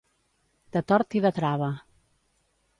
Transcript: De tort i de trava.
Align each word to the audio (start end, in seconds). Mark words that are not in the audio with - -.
De 0.77 0.81
tort 0.93 1.19
i 1.19 1.23
de 1.27 1.33
trava. 1.41 1.71